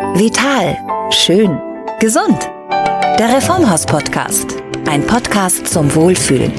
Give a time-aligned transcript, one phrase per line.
[0.00, 0.76] Vital.
[1.10, 1.56] Schön.
[2.00, 2.50] Gesund.
[3.16, 4.56] Der Reformhaus-Podcast.
[4.88, 6.52] Ein Podcast zum Wohlfühlen.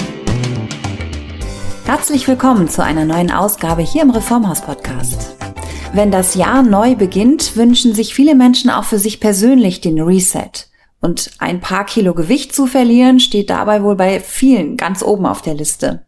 [1.85, 5.35] Herzlich willkommen zu einer neuen Ausgabe hier im Reformhaus-Podcast.
[5.93, 10.69] Wenn das Jahr neu beginnt, wünschen sich viele Menschen auch für sich persönlich den Reset.
[11.01, 15.41] Und ein paar Kilo Gewicht zu verlieren, steht dabei wohl bei vielen ganz oben auf
[15.41, 16.04] der Liste.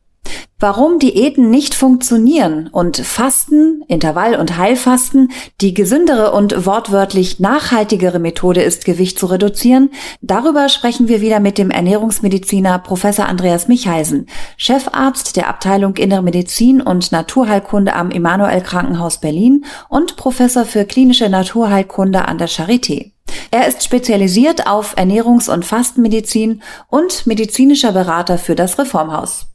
[0.59, 5.31] Warum Diäten nicht funktionieren und Fasten, Intervall- und Heilfasten
[5.61, 11.59] die gesündere und wortwörtlich nachhaltigere Methode ist, Gewicht zu reduzieren, darüber sprechen wir wieder mit
[11.59, 14.25] dem Ernährungsmediziner Professor Andreas Michaisen,
[14.57, 21.29] Chefarzt der Abteilung Innere Medizin und Naturheilkunde am Emanuel Krankenhaus Berlin und Professor für klinische
[21.29, 23.11] Naturheilkunde an der Charité.
[23.51, 29.47] Er ist spezialisiert auf Ernährungs- und Fastenmedizin und medizinischer Berater für das Reformhaus.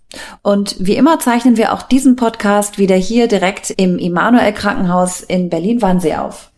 [0.43, 5.49] Und wie immer zeichnen wir auch diesen Podcast wieder hier direkt im Immanuel Krankenhaus in
[5.49, 6.51] Berlin-Wannsee auf.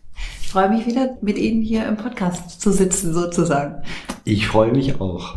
[0.42, 3.82] Ich freue mich wieder, mit Ihnen hier im Podcast zu sitzen, sozusagen.
[4.24, 5.36] Ich freue mich auch.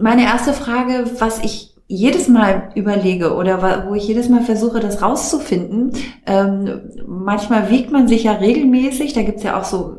[0.00, 5.00] Meine erste Frage, was ich jedes Mal überlege oder wo ich jedes Mal versuche, das
[5.00, 5.92] rauszufinden,
[6.26, 9.96] ähm, manchmal wiegt man sich ja regelmäßig, da gibt's ja auch so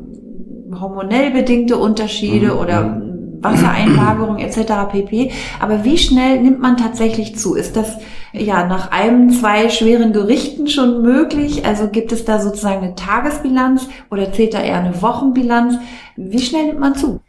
[0.78, 2.58] hormonell bedingte Unterschiede mhm.
[2.58, 3.09] oder mhm.
[3.42, 4.90] Wassereinlagerung etc.
[4.90, 5.32] pp.
[5.58, 7.54] Aber wie schnell nimmt man tatsächlich zu?
[7.54, 7.96] Ist das
[8.32, 11.64] ja nach einem, zwei schweren Gerichten schon möglich?
[11.64, 15.74] Also gibt es da sozusagen eine Tagesbilanz oder zählt da eher eine Wochenbilanz?
[16.16, 17.20] Wie schnell nimmt man zu?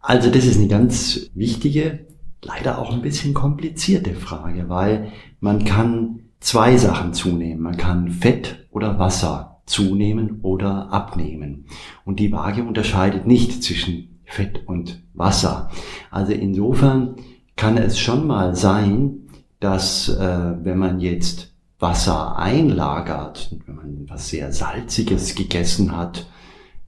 [0.00, 2.06] Also das ist eine ganz wichtige,
[2.42, 7.60] leider auch ein bisschen komplizierte Frage, weil man kann zwei Sachen zunehmen.
[7.60, 11.66] Man kann Fett oder Wasser zunehmen oder abnehmen.
[12.04, 15.70] Und die Waage unterscheidet nicht zwischen Fett und Wasser.
[16.10, 17.16] Also insofern
[17.56, 19.26] kann es schon mal sein,
[19.60, 26.26] dass äh, wenn man jetzt Wasser einlagert, wenn man was sehr Salziges gegessen hat,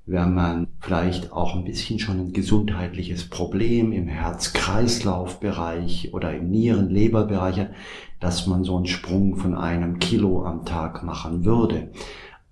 [0.06, 7.58] wenn man vielleicht auch ein bisschen schon ein gesundheitliches Problem im Herz-Kreislauf-Bereich oder im Nieren-Leber-Bereich
[7.58, 7.70] hat,
[8.18, 11.90] dass man so einen Sprung von einem Kilo am Tag machen würde.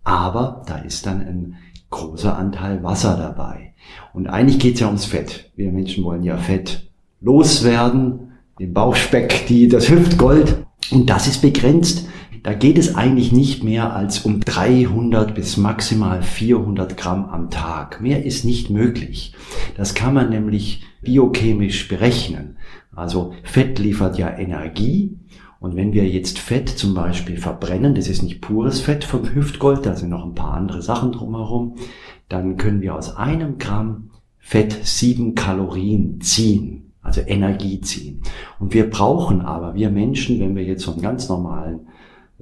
[0.05, 1.57] Aber da ist dann ein
[1.91, 3.75] großer Anteil Wasser dabei.
[4.13, 5.51] Und eigentlich geht es ja ums Fett.
[5.57, 10.67] Wir Menschen wollen ja Fett loswerden, den Bauchspeck, die, das Hüftgold.
[10.91, 12.09] Und das ist begrenzt.
[12.43, 18.01] Da geht es eigentlich nicht mehr als um 300 bis maximal 400 Gramm am Tag.
[18.01, 19.35] Mehr ist nicht möglich.
[19.77, 22.57] Das kann man nämlich biochemisch berechnen.
[22.97, 25.17] Also Fett liefert ja Energie.
[25.61, 29.87] Und wenn wir jetzt Fett zum Beispiel verbrennen, das ist nicht pures Fett vom Hüftgold,
[29.87, 31.77] da sind noch ein paar andere Sachen drumherum,
[32.29, 38.23] dann können wir aus einem Gramm Fett sieben Kalorien ziehen, also Energie ziehen.
[38.61, 41.89] Und wir brauchen aber, wir Menschen, wenn wir jetzt so einen ganz normalen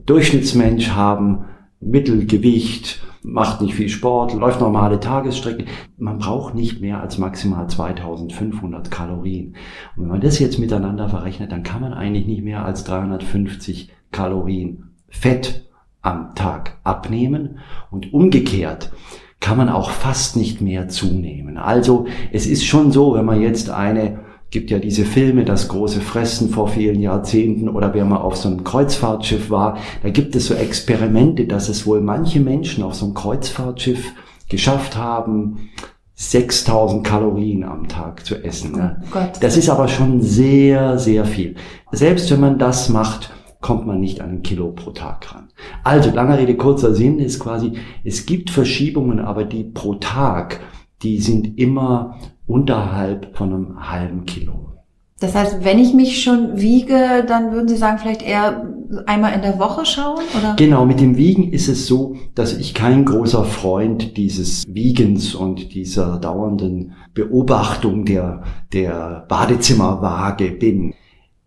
[0.05, 1.45] Durchschnittsmensch haben,
[1.81, 5.65] Mittelgewicht, macht nicht viel Sport, läuft normale Tagesstrecke.
[5.97, 9.57] Man braucht nicht mehr als maximal 2500 Kalorien.
[9.97, 13.91] Und wenn man das jetzt miteinander verrechnet, dann kann man eigentlich nicht mehr als 350
[14.13, 15.69] Kalorien Fett
[16.03, 17.59] am Tag abnehmen.
[17.91, 18.93] Und umgekehrt,
[19.41, 21.59] kann man auch fast nicht mehr zunehmen.
[21.59, 24.21] Also es ist schon so, wenn man jetzt eine
[24.55, 28.49] gibt ja diese Filme, das große Fressen vor vielen Jahrzehnten oder wer mal auf so
[28.49, 33.05] einem Kreuzfahrtschiff war, da gibt es so Experimente, dass es wohl manche Menschen auf so
[33.05, 34.13] einem Kreuzfahrtschiff
[34.49, 35.71] geschafft haben,
[36.15, 38.77] 6000 Kalorien am Tag zu essen.
[38.77, 39.03] Ne?
[39.13, 41.57] Oh das ist aber schon sehr, sehr viel.
[41.91, 45.49] Selbst wenn man das macht, kommt man nicht an ein Kilo pro Tag ran.
[45.83, 47.73] Also, langer Rede, kurzer Sinn ist quasi,
[48.05, 50.61] es gibt Verschiebungen, aber die pro Tag,
[51.03, 54.75] die sind immer unterhalb von einem halben Kilo.
[55.21, 58.69] Das heißt, wenn ich mich schon wiege, dann würden Sie sagen, vielleicht eher
[59.07, 60.23] einmal in der Woche schauen?
[60.39, 60.55] Oder?
[60.57, 65.75] Genau, mit dem Wiegen ist es so, dass ich kein großer Freund dieses Wiegens und
[65.75, 70.95] dieser dauernden Beobachtung der, der Badezimmerwaage bin.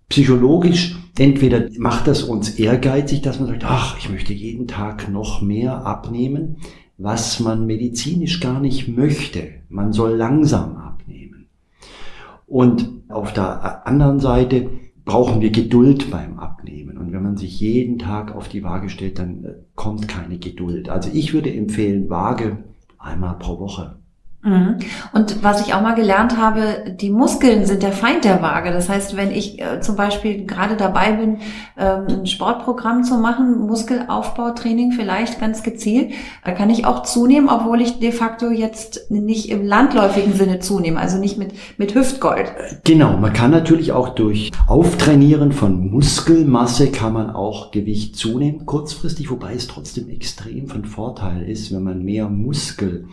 [0.10, 5.42] Psychologisch entweder macht das uns ehrgeizig, dass man sagt, ach, ich möchte jeden Tag noch
[5.42, 6.58] mehr abnehmen,
[6.98, 9.50] was man medizinisch gar nicht möchte.
[9.70, 10.87] Man soll langsam.
[12.48, 14.70] Und auf der anderen Seite
[15.06, 16.98] brauchen wir Geduld beim Abnehmen.
[16.98, 20.90] Und wenn man sich jeden Tag auf die Waage stellt, dann äh, kommt keine Geduld.
[20.90, 22.64] Also ich würde empfehlen, Waage
[22.98, 24.00] einmal pro Woche.
[24.48, 24.78] Mhm.
[25.12, 28.72] Und was ich auch mal gelernt habe, die Muskeln sind der Feind der Waage.
[28.72, 31.40] Das heißt, wenn ich äh, zum Beispiel gerade dabei bin,
[31.78, 36.14] ähm, ein Sportprogramm zu machen, Muskelaufbautraining vielleicht ganz gezielt,
[36.46, 41.00] da kann ich auch zunehmen, obwohl ich de facto jetzt nicht im landläufigen Sinne zunehme,
[41.00, 42.54] also nicht mit, mit Hüftgold.
[42.86, 49.30] Genau, man kann natürlich auch durch Auftrainieren von Muskelmasse kann man auch Gewicht zunehmen, kurzfristig,
[49.30, 53.08] wobei es trotzdem extrem von Vorteil ist, wenn man mehr Muskel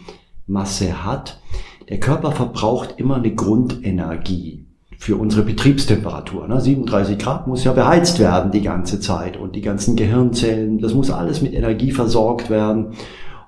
[0.46, 1.40] Masse hat.
[1.88, 4.64] Der Körper verbraucht immer eine Grundenergie
[4.98, 6.48] für unsere Betriebstemperatur.
[6.48, 6.60] Ne?
[6.60, 11.10] 37 Grad muss ja beheizt werden die ganze Zeit und die ganzen Gehirnzellen, das muss
[11.10, 12.94] alles mit Energie versorgt werden.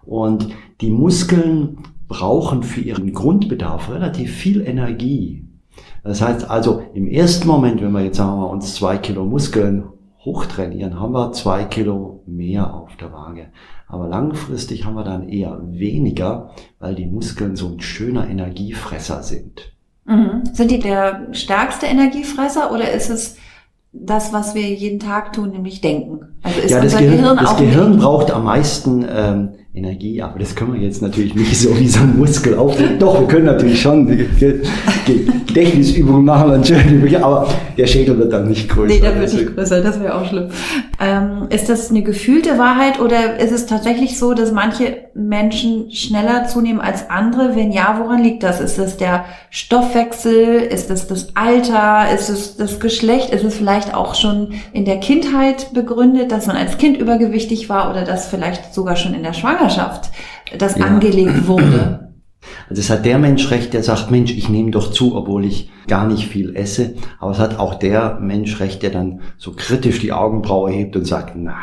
[0.04, 0.48] Und
[0.81, 1.78] die Muskeln
[2.08, 5.44] brauchen für ihren Grundbedarf relativ viel Energie.
[6.04, 9.84] Das heißt also, im ersten Moment, wenn wir jetzt sagen wir uns zwei Kilo Muskeln
[10.26, 13.46] hochtrainieren, haben wir zwei Kilo mehr auf der Waage.
[13.88, 16.50] Aber langfristig haben wir dann eher weniger,
[16.81, 19.73] weil die Muskeln so ein schöner Energiefresser sind.
[20.05, 20.43] Mhm.
[20.52, 23.37] Sind die der stärkste Energiefresser oder ist es
[23.93, 26.35] das, was wir jeden Tag tun, nämlich denken?
[26.46, 30.54] Also ist ja, das Gehirn, Gehirn das Gehirn braucht am meisten ähm, Energie, aber das
[30.54, 32.98] können wir jetzt natürlich nicht so wie so ein Muskel aufnehmen.
[32.98, 34.06] Doch, wir können natürlich schon
[35.06, 36.64] Gedächtnisübungen machen,
[37.22, 38.94] aber der Schädel wird dann nicht größer.
[38.94, 40.48] Nee, der wird nicht größer, das wäre auch schlimm.
[40.98, 46.46] Ähm, ist das eine gefühlte Wahrheit oder ist es tatsächlich so, dass manche Menschen schneller
[46.46, 47.54] zunehmen als andere?
[47.54, 48.62] Wenn ja, woran liegt das?
[48.62, 50.54] Ist es der Stoffwechsel?
[50.56, 52.06] Ist es das Alter?
[52.14, 53.28] Ist es das Geschlecht?
[53.28, 57.90] Ist es vielleicht auch schon in der Kindheit begründet, dass man als Kind übergewichtig war
[57.90, 60.10] oder das vielleicht sogar schon in der Schwangerschaft Schwangerschaft
[60.58, 60.86] das ja.
[60.86, 62.12] angelegt wurde.
[62.68, 65.70] Also es hat der Mensch recht, der sagt, Mensch, ich nehme doch zu, obwohl ich
[65.88, 66.94] gar nicht viel esse.
[67.18, 71.06] Aber es hat auch der Mensch recht, der dann so kritisch die Augenbraue hebt und
[71.06, 71.56] sagt, na,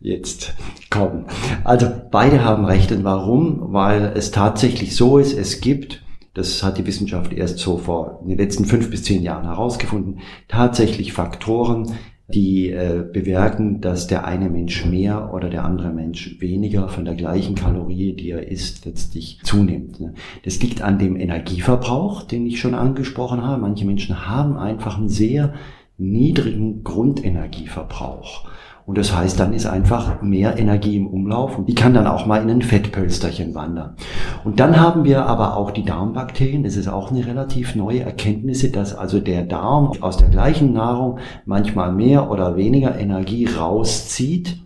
[0.00, 0.54] jetzt
[0.88, 1.26] komm.
[1.64, 2.92] Also beide haben recht.
[2.92, 3.72] Und warum?
[3.72, 8.30] Weil es tatsächlich so ist, es gibt, das hat die Wissenschaft erst so vor in
[8.30, 11.92] den letzten fünf bis zehn Jahren herausgefunden, tatsächlich Faktoren,
[12.34, 17.14] die äh, bewirken, dass der eine Mensch mehr oder der andere Mensch weniger von der
[17.14, 20.00] gleichen Kalorie, die er isst, letztlich zunimmt.
[20.00, 20.14] Ne?
[20.44, 23.60] Das liegt an dem Energieverbrauch, den ich schon angesprochen habe.
[23.60, 25.54] Manche Menschen haben einfach einen sehr
[25.98, 28.48] niedrigen Grundenergieverbrauch.
[28.90, 32.26] Und das heißt, dann ist einfach mehr Energie im Umlauf und die kann dann auch
[32.26, 33.94] mal in ein Fettpölsterchen wandern.
[34.42, 36.64] Und dann haben wir aber auch die Darmbakterien.
[36.64, 41.20] Das ist auch eine relativ neue Erkenntnis, dass also der Darm aus der gleichen Nahrung
[41.44, 44.60] manchmal mehr oder weniger Energie rauszieht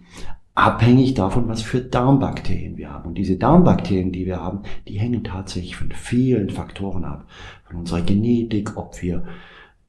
[0.55, 3.09] abhängig davon, was für Darmbakterien wir haben.
[3.09, 7.26] Und diese Darmbakterien, die wir haben, die hängen tatsächlich von vielen Faktoren ab.
[7.65, 9.25] Von unserer Genetik, ob wir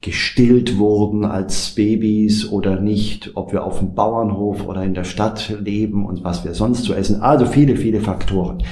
[0.00, 5.54] gestillt wurden als Babys oder nicht, ob wir auf dem Bauernhof oder in der Stadt
[5.60, 7.22] leben und was wir sonst zu essen.
[7.22, 8.62] Also viele, viele Faktoren.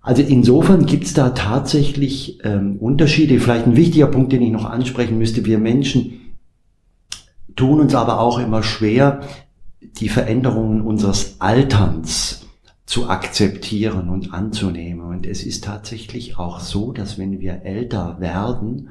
[0.00, 3.40] Also insofern gibt es da tatsächlich ähm, Unterschiede.
[3.40, 5.46] Vielleicht ein wichtiger Punkt, den ich noch ansprechen müsste.
[5.46, 6.36] Wir Menschen
[7.56, 9.20] tun uns aber auch immer schwer,
[9.80, 12.46] die Veränderungen unseres Alterns
[12.86, 15.06] zu akzeptieren und anzunehmen.
[15.06, 18.90] Und es ist tatsächlich auch so, dass wenn wir älter werden,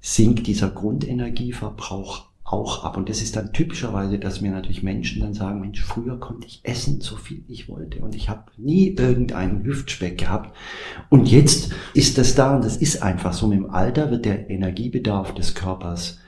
[0.00, 2.96] sinkt dieser Grundenergieverbrauch auch ab.
[2.96, 6.60] Und das ist dann typischerweise, dass mir natürlich Menschen dann sagen, Mensch, früher konnte ich
[6.62, 8.00] essen, so viel ich wollte.
[8.00, 10.56] Und ich habe nie irgendeinen Hüftspeck gehabt.
[11.10, 13.46] Und jetzt ist das da und das ist einfach so.
[13.46, 16.18] Mit dem Alter wird der Energiebedarf des Körpers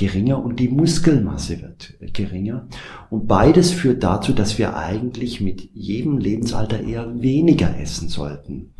[0.00, 2.66] geringer und die Muskelmasse wird geringer.
[3.10, 8.72] Und beides führt dazu, dass wir eigentlich mit jedem Lebensalter eher weniger essen sollten.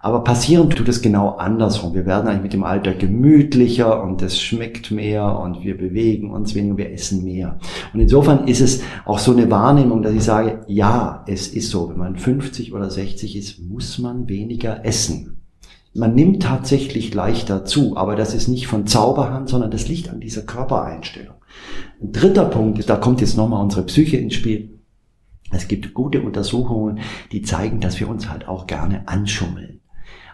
[0.00, 1.94] Aber passieren tut es genau andersrum.
[1.94, 6.54] Wir werden eigentlich mit dem Alter gemütlicher und es schmeckt mehr und wir bewegen uns
[6.54, 7.58] weniger, wir essen mehr.
[7.92, 11.90] Und insofern ist es auch so eine Wahrnehmung, dass ich sage, ja, es ist so,
[11.90, 15.37] wenn man 50 oder 60 ist, muss man weniger essen.
[15.98, 20.20] Man nimmt tatsächlich leichter zu, aber das ist nicht von Zauberhand, sondern das liegt an
[20.20, 21.34] dieser Körpereinstellung.
[22.00, 24.78] Ein dritter Punkt ist, da kommt jetzt nochmal unsere Psyche ins Spiel.
[25.50, 27.00] Es gibt gute Untersuchungen,
[27.32, 29.80] die zeigen, dass wir uns halt auch gerne anschummeln.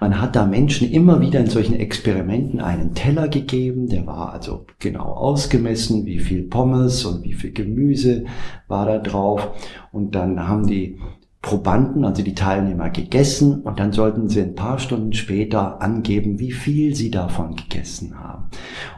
[0.00, 4.66] Man hat da Menschen immer wieder in solchen Experimenten einen Teller gegeben, der war also
[4.80, 8.26] genau ausgemessen, wie viel Pommes und wie viel Gemüse
[8.68, 9.48] war da drauf.
[9.92, 10.98] Und dann haben die
[11.44, 16.52] Probanden, also die Teilnehmer, gegessen und dann sollten sie ein paar Stunden später angeben, wie
[16.52, 18.44] viel sie davon gegessen haben.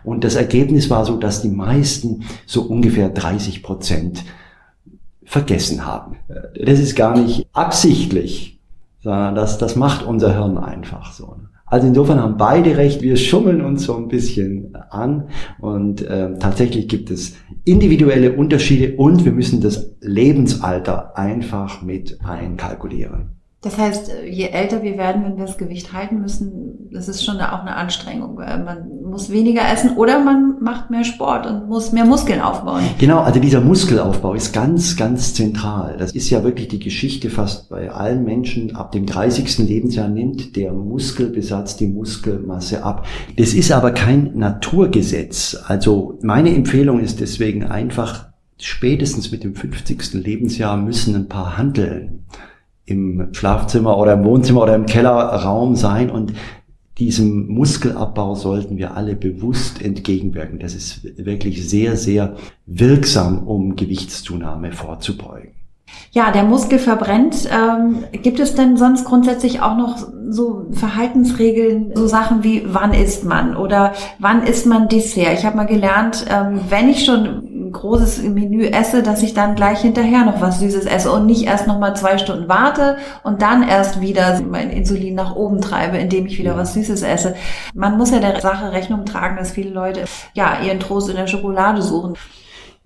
[0.04, 4.22] Und das Ergebnis war so, dass die meisten so ungefähr 30 Prozent
[5.24, 6.18] vergessen haben.
[6.64, 8.55] Das ist gar nicht absichtlich,
[9.06, 11.36] sondern das, das macht unser Hirn einfach so.
[11.64, 15.28] Also insofern haben beide recht, wir schummeln uns so ein bisschen an
[15.60, 23.35] und äh, tatsächlich gibt es individuelle Unterschiede und wir müssen das Lebensalter einfach mit einkalkulieren.
[23.66, 27.40] Das heißt, je älter wir werden, wenn wir das Gewicht halten müssen, das ist schon
[27.40, 28.36] auch eine Anstrengung.
[28.36, 32.84] Man muss weniger essen oder man macht mehr Sport und muss mehr Muskeln aufbauen.
[33.00, 35.96] Genau, also dieser Muskelaufbau ist ganz, ganz zentral.
[35.98, 38.76] Das ist ja wirklich die Geschichte fast bei allen Menschen.
[38.76, 39.58] Ab dem 30.
[39.58, 43.04] Lebensjahr nimmt der Muskelbesatz die Muskelmasse ab.
[43.36, 45.58] Das ist aber kein Naturgesetz.
[45.66, 48.26] Also meine Empfehlung ist deswegen einfach,
[48.58, 50.14] spätestens mit dem 50.
[50.14, 52.20] Lebensjahr müssen ein paar Handeln
[52.86, 56.32] im Schlafzimmer oder im Wohnzimmer oder im Kellerraum sein und
[56.98, 60.58] diesem Muskelabbau sollten wir alle bewusst entgegenwirken.
[60.58, 65.50] Das ist wirklich sehr, sehr wirksam, um Gewichtszunahme vorzubeugen.
[66.10, 67.48] Ja, der Muskel verbrennt.
[67.52, 73.24] Ähm, gibt es denn sonst grundsätzlich auch noch so Verhaltensregeln, so Sachen wie wann isst
[73.24, 75.38] man oder wann isst man Dessert?
[75.38, 79.54] Ich habe mal gelernt, ähm, wenn ich schon ein großes Menü esse, dass ich dann
[79.54, 83.42] gleich hinterher noch was Süßes esse und nicht erst noch mal zwei Stunden warte und
[83.42, 87.34] dann erst wieder mein Insulin nach oben treibe, indem ich wieder was Süßes esse.
[87.74, 90.04] Man muss ja der Sache Rechnung tragen, dass viele Leute
[90.34, 92.14] ja ihren Trost in der Schokolade suchen.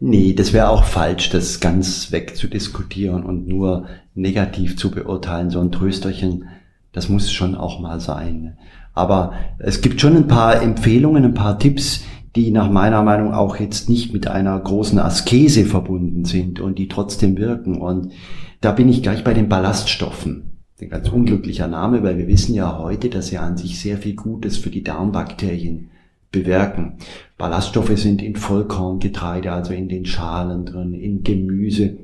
[0.03, 5.51] Nee, das wäre auch falsch, das ganz wegzudiskutieren und nur negativ zu beurteilen.
[5.51, 6.49] So ein Trösterchen,
[6.93, 8.57] das muss schon auch mal sein.
[8.95, 12.03] Aber es gibt schon ein paar Empfehlungen, ein paar Tipps,
[12.37, 16.89] die nach meiner Meinung auch jetzt nicht mit einer großen Askese verbunden sind und die
[16.89, 17.81] trotzdem wirken.
[17.81, 18.13] Und
[18.61, 20.59] da bin ich gleich bei den Ballaststoffen.
[20.81, 24.15] Ein ganz unglücklicher Name, weil wir wissen ja heute, dass sie an sich sehr viel
[24.15, 25.91] Gutes für die Darmbakterien
[26.33, 26.95] bewirken.
[27.37, 31.99] Ballaststoffe sind in Vollkorngetreide, also in den Schalen drin, in Gemüse.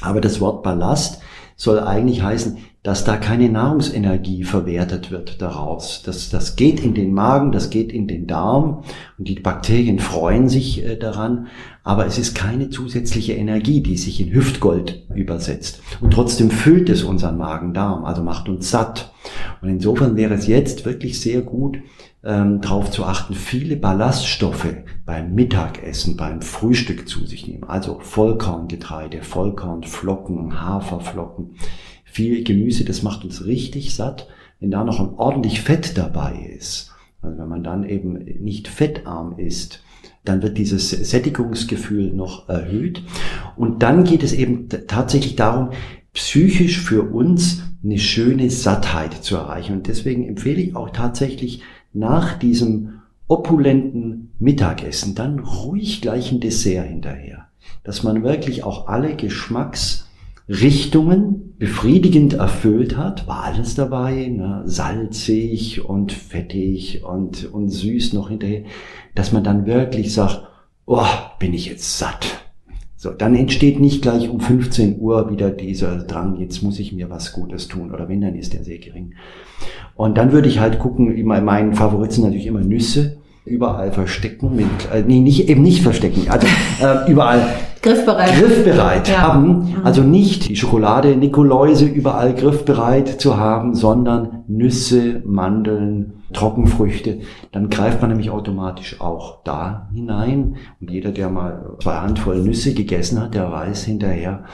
[0.00, 1.22] Aber das Wort Ballast
[1.56, 6.02] soll eigentlich heißen, dass da keine Nahrungsenergie verwertet wird daraus.
[6.04, 8.84] Das, das geht in den Magen, das geht in den Darm
[9.18, 11.46] und die Bakterien freuen sich äh, daran,
[11.82, 15.80] aber es ist keine zusätzliche Energie, die sich in Hüftgold übersetzt.
[16.02, 19.12] Und trotzdem füllt es unseren Magen-Darm, also macht uns satt.
[19.62, 21.78] Und insofern wäre es jetzt wirklich sehr gut,
[22.22, 24.74] ähm, darauf zu achten, viele Ballaststoffe
[25.06, 27.64] beim Mittagessen, beim Frühstück zu sich nehmen.
[27.64, 31.56] Also Vollkorngetreide, Vollkornflocken, Haferflocken,
[32.14, 34.28] viel Gemüse, das macht uns richtig satt.
[34.60, 39.38] Wenn da noch ein ordentlich Fett dabei ist, also wenn man dann eben nicht fettarm
[39.38, 39.82] ist,
[40.24, 43.02] dann wird dieses Sättigungsgefühl noch erhöht.
[43.56, 45.70] Und dann geht es eben tatsächlich darum,
[46.12, 49.72] psychisch für uns eine schöne Sattheit zu erreichen.
[49.74, 56.86] Und deswegen empfehle ich auch tatsächlich nach diesem opulenten Mittagessen dann ruhig gleich ein Dessert
[56.86, 57.48] hinterher.
[57.82, 64.62] Dass man wirklich auch alle Geschmacksrichtungen befriedigend erfüllt hat, war alles dabei, ne?
[64.66, 68.64] salzig und fettig und, und süß noch hinterher,
[69.14, 70.46] dass man dann wirklich sagt,
[70.86, 71.06] oh,
[71.38, 72.40] bin ich jetzt satt.
[72.96, 77.10] So, dann entsteht nicht gleich um 15 Uhr wieder dieser Drang, jetzt muss ich mir
[77.10, 79.14] was Gutes tun, oder wenn, dann ist der sehr gering.
[79.94, 84.56] Und dann würde ich halt gucken, immer mein Favorit sind natürlich immer Nüsse, überall verstecken,
[84.56, 86.46] mit, äh, nee, nicht, eben nicht verstecken, also
[86.82, 87.46] äh, überall
[87.82, 89.20] griffbereit, griffbereit ja.
[89.20, 89.48] haben.
[89.48, 89.76] Mhm.
[89.84, 97.20] Also nicht die Schokolade Nikoläuse überall griffbereit zu haben, sondern Nüsse, Mandeln, Trockenfrüchte.
[97.52, 100.56] Dann greift man nämlich automatisch auch da hinein.
[100.80, 104.44] Und jeder, der mal zwei Handvoll Nüsse gegessen hat, der weiß hinterher,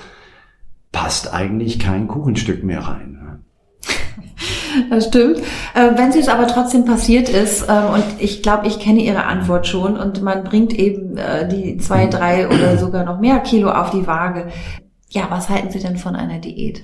[0.90, 3.44] passt eigentlich kein Kuchenstück mehr rein.
[4.88, 5.38] Das stimmt.
[5.74, 9.66] Äh, wenn es aber trotzdem passiert ist, äh, und ich glaube, ich kenne Ihre Antwort
[9.66, 13.90] schon, und man bringt eben äh, die zwei, drei oder sogar noch mehr Kilo auf
[13.90, 14.46] die Waage.
[15.08, 16.82] Ja, was halten Sie denn von einer Diät?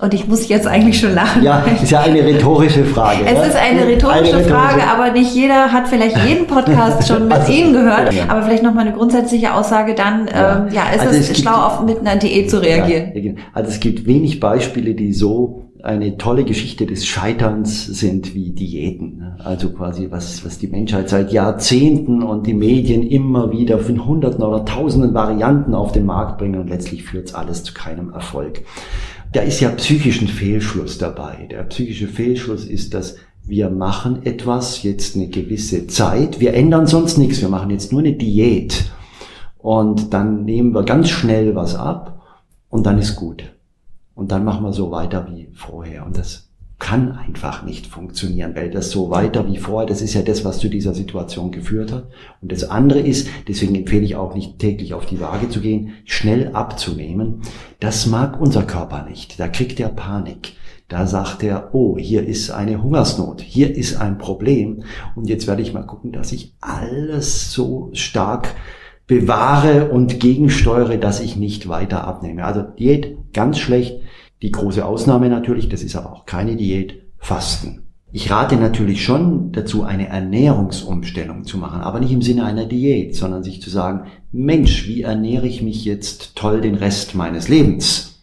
[0.00, 1.44] Und ich muss jetzt eigentlich schon lachen.
[1.44, 3.24] Ja, ist ja eine rhetorische Frage.
[3.26, 3.46] Es ne?
[3.46, 7.32] ist eine rhetorische, eine rhetorische, Frage, aber nicht jeder hat vielleicht jeden Podcast schon mit
[7.38, 8.12] also, Ihnen gehört.
[8.12, 8.24] Ja.
[8.26, 11.54] Aber vielleicht nochmal eine grundsätzliche Aussage dann, ja, ähm, ja ist also es, es schlau,
[11.54, 13.12] auf mit einer Diät zu reagieren?
[13.14, 18.52] Ja, also es gibt wenig Beispiele, die so eine tolle Geschichte des Scheiterns sind wie
[18.52, 19.18] Diäten.
[19.18, 19.36] Ne?
[19.44, 24.42] Also quasi was, was die Menschheit seit Jahrzehnten und die Medien immer wieder von Hunderten
[24.42, 28.62] oder Tausenden Varianten auf den Markt bringen und letztlich führt es alles zu keinem Erfolg.
[29.32, 31.48] Da ist ja psychischen Fehlschluss dabei.
[31.50, 37.18] Der psychische Fehlschluss ist, dass wir machen etwas jetzt eine gewisse Zeit, wir ändern sonst
[37.18, 38.90] nichts, wir machen jetzt nur eine Diät
[39.58, 42.22] und dann nehmen wir ganz schnell was ab
[42.70, 43.53] und dann ist gut.
[44.14, 46.06] Und dann machen wir so weiter wie vorher.
[46.06, 50.22] Und das kann einfach nicht funktionieren, weil das so weiter wie vorher, das ist ja
[50.22, 52.08] das, was zu dieser Situation geführt hat.
[52.42, 55.94] Und das andere ist, deswegen empfehle ich auch nicht täglich auf die Waage zu gehen,
[56.04, 57.42] schnell abzunehmen.
[57.80, 59.40] Das mag unser Körper nicht.
[59.40, 60.52] Da kriegt er Panik.
[60.88, 64.84] Da sagt er, oh, hier ist eine Hungersnot, hier ist ein Problem.
[65.16, 68.54] Und jetzt werde ich mal gucken, dass ich alles so stark
[69.06, 72.44] bewahre und gegensteuere, dass ich nicht weiter abnehme.
[72.44, 74.00] Also Diät ganz schlecht.
[74.44, 77.86] Die große Ausnahme natürlich, das ist aber auch keine Diät, Fasten.
[78.12, 83.16] Ich rate natürlich schon dazu, eine Ernährungsumstellung zu machen, aber nicht im Sinne einer Diät,
[83.16, 88.22] sondern sich zu sagen, Mensch, wie ernähre ich mich jetzt toll den Rest meines Lebens?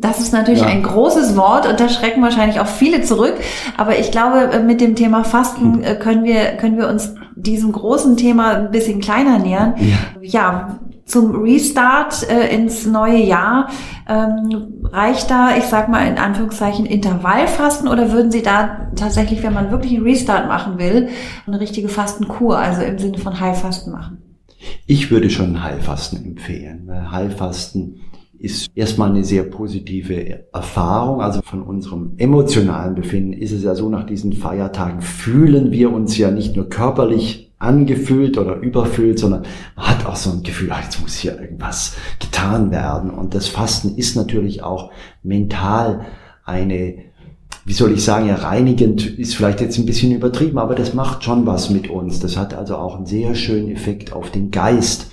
[0.00, 0.66] Das ist natürlich ja.
[0.66, 3.34] ein großes Wort und da schrecken wahrscheinlich auch viele zurück.
[3.76, 5.82] Aber ich glaube, äh, mit dem Thema Fasten hm.
[5.84, 9.74] äh, können wir, können wir uns diesem großen Thema ein bisschen kleiner nähern.
[10.20, 10.78] Ja, ja
[11.08, 13.70] zum Restart äh, ins neue Jahr.
[14.08, 19.54] Ähm, reicht da, ich sag mal in Anführungszeichen, Intervallfasten oder würden Sie da tatsächlich, wenn
[19.54, 21.08] man wirklich einen Restart machen will,
[21.46, 24.18] eine richtige Fastenkur, also im Sinne von Heilfasten machen?
[24.86, 26.82] Ich würde schon Heilfasten empfehlen.
[26.86, 28.00] Weil Heilfasten
[28.38, 31.20] ist erstmal eine sehr positive Erfahrung.
[31.20, 36.16] Also von unserem emotionalen Befinden ist es ja so, nach diesen Feiertagen fühlen wir uns
[36.18, 39.42] ja nicht nur körperlich angefüllt oder überfüllt, sondern
[39.74, 43.10] man hat auch so ein Gefühl, ach, jetzt muss hier irgendwas getan werden.
[43.10, 46.06] Und das Fasten ist natürlich auch mental
[46.44, 46.94] eine,
[47.64, 51.24] wie soll ich sagen, ja, reinigend ist vielleicht jetzt ein bisschen übertrieben, aber das macht
[51.24, 52.20] schon was mit uns.
[52.20, 55.10] Das hat also auch einen sehr schönen Effekt auf den Geist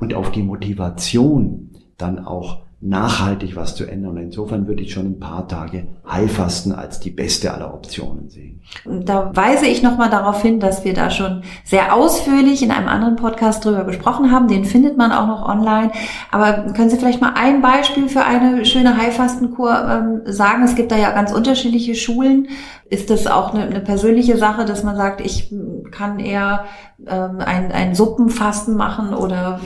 [0.00, 4.12] und auf die Motivation, dann auch nachhaltig was zu ändern.
[4.12, 8.60] Und insofern würde ich schon ein paar Tage Heilfasten als die beste aller Optionen sehen.
[8.84, 13.16] Da weise ich nochmal darauf hin, dass wir da schon sehr ausführlich in einem anderen
[13.16, 14.46] Podcast drüber gesprochen haben.
[14.46, 15.90] Den findet man auch noch online.
[16.30, 20.62] Aber können Sie vielleicht mal ein Beispiel für eine schöne Heilfastenkur ähm, sagen?
[20.62, 22.46] Es gibt da ja ganz unterschiedliche Schulen.
[22.88, 25.52] Ist das auch eine, eine persönliche Sache, dass man sagt, ich
[25.90, 26.64] kann eher
[27.06, 29.58] ähm, ein, ein Suppenfasten machen oder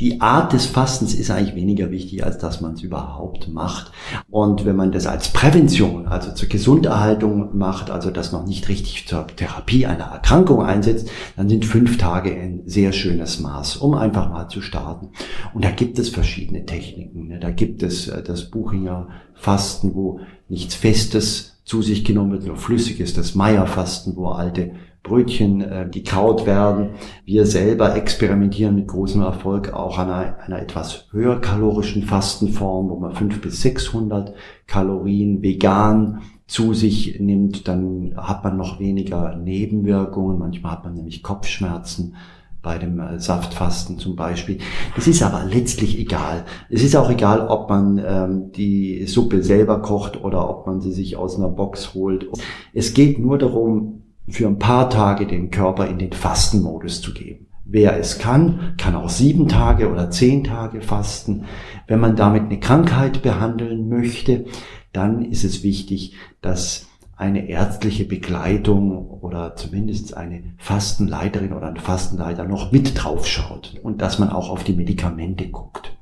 [0.00, 3.92] die Art des Fastens ist eigentlich weniger wichtig, als dass man es überhaupt macht.
[4.30, 9.06] Und wenn man das als Prävention, also zur Gesunderhaltung macht, also das noch nicht richtig
[9.06, 14.30] zur Therapie einer Erkrankung einsetzt, dann sind fünf Tage ein sehr schönes Maß, um einfach
[14.30, 15.10] mal zu starten.
[15.52, 17.28] Und da gibt es verschiedene Techniken.
[17.28, 17.38] Ne?
[17.38, 22.56] Da gibt es äh, das Buchinger Fasten, wo nichts Festes zu sich genommen wird, nur
[22.56, 24.72] Flüssiges, das Meierfasten, wo alte
[25.04, 26.88] Brötchen äh, gekaut werden.
[27.24, 32.96] Wir selber experimentieren mit großem Erfolg auch an einer, einer etwas höher kalorischen Fastenform, wo
[32.96, 34.34] man 500 bis 600
[34.66, 40.40] Kalorien vegan zu sich nimmt, dann hat man noch weniger Nebenwirkungen.
[40.40, 42.16] Manchmal hat man nämlich Kopfschmerzen
[42.62, 44.58] bei dem äh, Saftfasten zum Beispiel.
[44.94, 46.44] Das ist aber letztlich egal.
[46.68, 50.92] Es ist auch egal, ob man ähm, die Suppe selber kocht oder ob man sie
[50.92, 52.26] sich aus einer Box holt.
[52.74, 57.46] Es geht nur darum, für ein paar Tage den Körper in den Fastenmodus zu geben.
[57.64, 61.44] Wer es kann, kann auch sieben Tage oder zehn Tage fasten.
[61.86, 64.46] Wenn man damit eine Krankheit behandeln möchte,
[64.92, 66.89] dann ist es wichtig, dass
[67.20, 74.18] eine ärztliche Begleitung oder zumindest eine Fastenleiterin oder ein Fastenleiter noch mit draufschaut und dass
[74.18, 75.92] man auch auf die Medikamente guckt.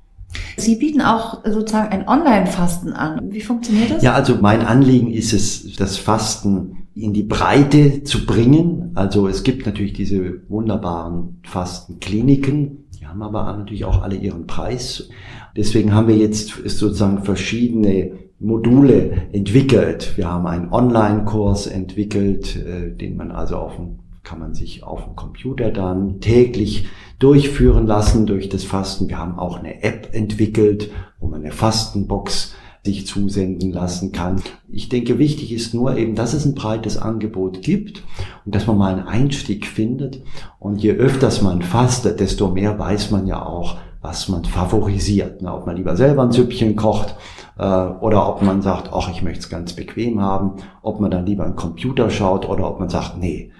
[0.56, 3.32] Sie bieten auch sozusagen ein Online-Fasten an.
[3.32, 4.02] Wie funktioniert das?
[4.02, 8.92] Ja, also mein Anliegen ist es, das Fasten in die Breite zu bringen.
[8.94, 15.08] Also es gibt natürlich diese wunderbaren Fastenkliniken, die haben aber natürlich auch alle ihren Preis.
[15.56, 20.16] Deswegen haben wir jetzt sozusagen verschiedene Module entwickelt.
[20.16, 25.04] Wir haben einen Online-Kurs entwickelt, äh, den man also auf dem, kann man sich auf
[25.04, 26.86] dem Computer dann täglich
[27.18, 29.08] durchführen lassen durch das Fasten.
[29.08, 34.40] Wir haben auch eine App entwickelt, wo man eine Fastenbox sich zusenden lassen kann.
[34.68, 38.04] Ich denke, wichtig ist nur eben, dass es ein breites Angebot gibt
[38.46, 40.22] und dass man mal einen Einstieg findet.
[40.58, 45.42] Und je öfters man fastet, desto mehr weiß man ja auch, was man favorisiert.
[45.44, 47.16] Ob man lieber selber ein Süppchen kocht
[47.58, 51.26] äh, oder ob man sagt, ach, ich möchte es ganz bequem haben, ob man dann
[51.26, 53.52] lieber einen Computer schaut oder ob man sagt, nee,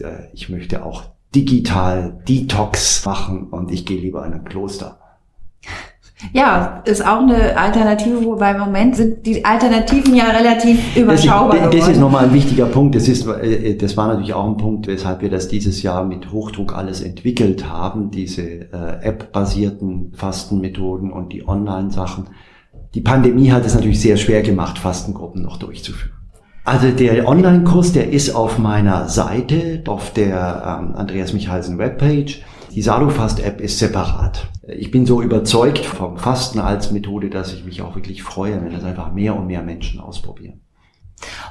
[0.00, 4.98] äh, ich möchte auch digital Detox machen und ich gehe lieber in ein Kloster.
[6.32, 11.56] Ja, ist auch eine Alternative, wobei im Moment sind die Alternativen ja relativ überschaubar.
[11.56, 12.94] Das, ist, das ist nochmal ein wichtiger Punkt.
[12.94, 16.30] Das, ist, äh, das war natürlich auch ein Punkt, weshalb wir das dieses Jahr mit
[16.30, 22.28] Hochdruck alles entwickelt haben, diese äh, App-basierten Fastenmethoden und die Online-Sachen.
[22.94, 26.12] Die Pandemie hat es natürlich sehr schwer gemacht, Fastengruppen noch durchzuführen.
[26.64, 32.42] Also der Online-Kurs, der ist auf meiner Seite, auf der ähm, Andreas Michalsen Webpage.
[32.70, 34.48] Die Salofast-App ist separat.
[34.68, 38.72] Ich bin so überzeugt vom Fasten als Methode, dass ich mich auch wirklich freue, wenn
[38.72, 40.60] das einfach mehr und mehr Menschen ausprobieren.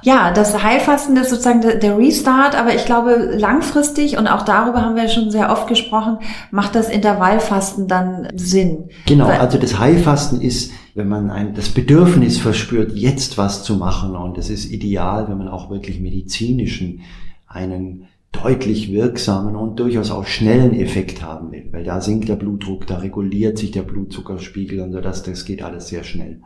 [0.01, 4.95] Ja, das Heilfasten ist sozusagen der Restart, aber ich glaube langfristig, und auch darüber haben
[4.95, 6.19] wir schon sehr oft gesprochen,
[6.51, 8.89] macht das Intervallfasten dann Sinn.
[9.05, 14.15] Genau, also das Heilfasten ist, wenn man ein, das Bedürfnis verspürt, jetzt was zu machen,
[14.15, 17.01] und es ist ideal, wenn man auch wirklich medizinischen,
[17.47, 22.87] einen deutlich wirksamen und durchaus auch schnellen Effekt haben will, weil da sinkt der Blutdruck,
[22.87, 26.41] da reguliert sich der Blutzuckerspiegel und so, das, das geht alles sehr schnell.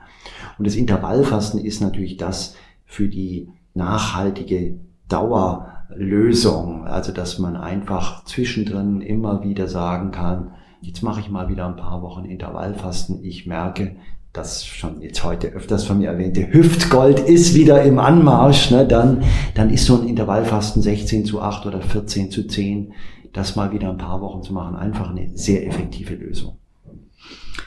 [0.57, 2.55] Und das Intervallfasten ist natürlich das,
[2.93, 6.85] für die nachhaltige Dauerlösung.
[6.85, 11.75] Also dass man einfach zwischendrin immer wieder sagen kann, jetzt mache ich mal wieder ein
[11.75, 13.23] paar Wochen Intervallfasten.
[13.23, 13.95] Ich merke,
[14.33, 19.23] das schon jetzt heute öfters von mir erwähnte Hüftgold ist wieder im Anmarsch, ne, dann,
[19.53, 22.93] dann ist so ein Intervallfasten 16 zu 8 oder 14 zu 10,
[23.31, 26.57] das mal wieder ein paar Wochen zu machen, einfach eine sehr effektive Lösung.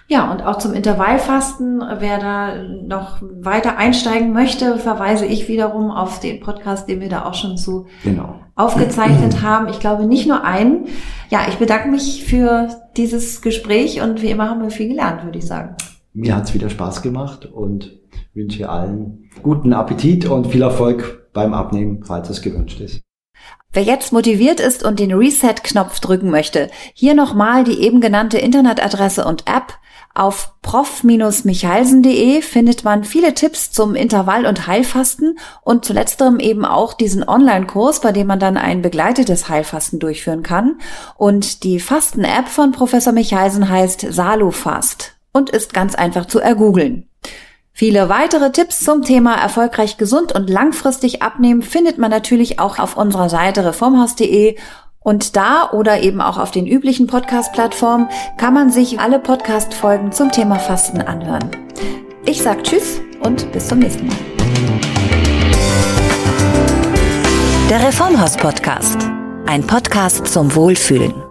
[0.09, 6.21] Ja, und auch zum Intervallfasten, wer da noch weiter einsteigen möchte, verweise ich wiederum auf
[6.21, 8.41] den Podcast, den wir da auch schon so genau.
[8.55, 9.69] aufgezeichnet haben.
[9.69, 10.87] Ich glaube nicht nur einen.
[11.29, 15.39] Ja, ich bedanke mich für dieses Gespräch und wie immer haben wir viel gelernt, würde
[15.39, 15.75] ich sagen.
[16.17, 17.93] Mir hat's wieder Spaß gemacht und
[18.33, 23.03] wünsche allen guten Appetit und viel Erfolg beim Abnehmen, falls es gewünscht ist.
[23.71, 29.27] Wer jetzt motiviert ist und den Reset-Knopf drücken möchte, hier nochmal die eben genannte Internetadresse
[29.27, 29.75] und App.
[30.15, 37.29] Auf prof-michalsen.de findet man viele Tipps zum Intervall- und Heilfasten und zuletzterem eben auch diesen
[37.29, 40.79] Online-Kurs, bei dem man dann ein begleitetes Heilfasten durchführen kann.
[41.19, 47.09] Und die Fasten-App von Professor Michalsen heißt Salufast und ist ganz einfach zu ergoogeln.
[47.73, 52.97] Viele weitere Tipps zum Thema erfolgreich gesund und langfristig abnehmen findet man natürlich auch auf
[52.97, 54.57] unserer Seite reformhaus.de
[55.01, 60.33] und da oder eben auch auf den üblichen Podcast-Plattformen kann man sich alle Podcast-Folgen zum
[60.33, 61.51] Thema Fasten anhören.
[62.25, 64.17] Ich sag Tschüss und bis zum nächsten Mal.
[67.69, 69.07] Der Reformhaus Podcast.
[69.47, 71.26] Ein Podcast zum Wohlfühlen.